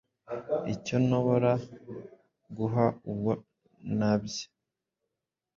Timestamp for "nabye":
3.97-4.43